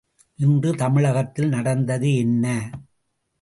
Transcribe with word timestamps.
இன்று 0.39 0.75
தமிழகத்தில் 0.75 1.47
நடந்தது 1.47 2.15
என்ன? 2.15 2.45